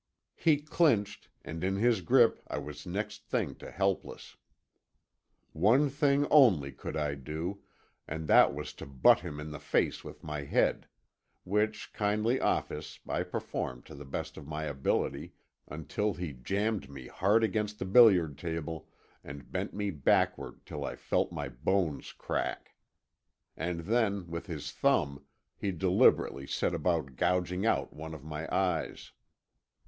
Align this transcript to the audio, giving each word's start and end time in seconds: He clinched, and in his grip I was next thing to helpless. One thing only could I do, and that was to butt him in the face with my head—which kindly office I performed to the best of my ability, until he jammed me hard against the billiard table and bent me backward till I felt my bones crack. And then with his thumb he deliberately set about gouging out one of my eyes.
He 0.35 0.57
clinched, 0.57 1.29
and 1.45 1.63
in 1.63 1.75
his 1.75 2.01
grip 2.01 2.41
I 2.47 2.57
was 2.57 2.87
next 2.87 3.27
thing 3.27 3.53
to 3.57 3.69
helpless. 3.69 4.35
One 5.53 5.89
thing 5.91 6.25
only 6.31 6.71
could 6.71 6.97
I 6.97 7.13
do, 7.13 7.61
and 8.07 8.25
that 8.27 8.51
was 8.51 8.73
to 8.81 8.87
butt 8.87 9.19
him 9.19 9.39
in 9.39 9.51
the 9.51 9.59
face 9.59 10.03
with 10.03 10.23
my 10.23 10.41
head—which 10.41 11.93
kindly 11.93 12.39
office 12.41 12.99
I 13.07 13.21
performed 13.21 13.85
to 13.85 13.93
the 13.93 14.03
best 14.03 14.37
of 14.37 14.47
my 14.47 14.63
ability, 14.63 15.33
until 15.67 16.15
he 16.15 16.33
jammed 16.33 16.89
me 16.89 17.05
hard 17.05 17.43
against 17.43 17.77
the 17.77 17.85
billiard 17.85 18.39
table 18.39 18.87
and 19.23 19.51
bent 19.51 19.75
me 19.75 19.91
backward 19.91 20.65
till 20.65 20.83
I 20.83 20.95
felt 20.95 21.31
my 21.31 21.47
bones 21.47 22.11
crack. 22.11 22.73
And 23.55 23.81
then 23.81 24.31
with 24.31 24.47
his 24.47 24.71
thumb 24.71 25.23
he 25.55 25.71
deliberately 25.71 26.47
set 26.47 26.73
about 26.73 27.17
gouging 27.17 27.67
out 27.67 27.93
one 27.93 28.15
of 28.15 28.23
my 28.23 28.51
eyes. 28.51 29.11